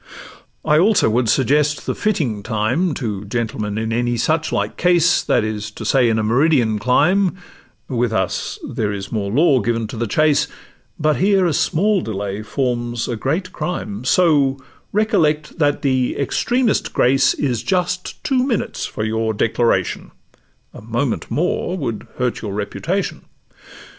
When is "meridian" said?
6.23-6.79